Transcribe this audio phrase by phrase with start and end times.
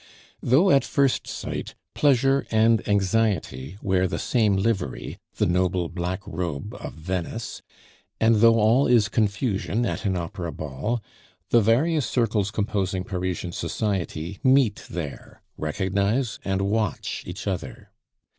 [0.41, 6.73] Though at first sight pleasure and anxiety wear the same livery the noble black robe
[6.73, 7.61] of Venice
[8.19, 11.03] and though all is confusion at an opera ball,
[11.51, 17.91] the various circles composing Parisian society meet there, recognize, and watch each other.